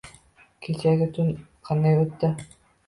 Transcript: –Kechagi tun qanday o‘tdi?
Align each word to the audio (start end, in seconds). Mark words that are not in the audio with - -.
–Kechagi 0.67 1.11
tun 1.19 1.31
qanday 1.71 2.03
o‘tdi? 2.07 2.35